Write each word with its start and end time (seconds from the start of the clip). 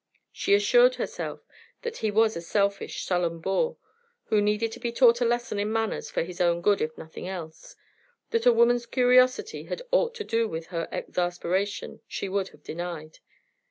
She 0.31 0.55
assured 0.55 0.95
herself 0.95 1.41
that 1.83 1.97
he 1.97 2.09
was 2.09 2.35
a 2.35 2.41
selfish, 2.41 3.03
sullen 3.03 3.37
boor, 3.39 3.77
who 4.29 4.41
needed 4.41 4.71
to 4.71 4.79
be 4.79 4.91
taught 4.91 5.21
a 5.21 5.25
lesson 5.25 5.59
in 5.59 5.71
manners 5.71 6.09
for 6.09 6.23
his 6.23 6.41
own 6.41 6.63
good 6.63 6.81
if 6.81 6.93
for 6.95 7.01
nothing 7.01 7.27
else; 7.27 7.75
that 8.31 8.47
a 8.47 8.51
woman's 8.51 8.87
curiosity 8.87 9.65
had 9.65 9.83
aught 9.91 10.15
to 10.15 10.23
do 10.23 10.47
with 10.47 10.65
her 10.73 10.89
exasperation 10.91 12.01
she 12.07 12.27
would 12.27 12.47
have 12.47 12.63
denied. 12.63 13.19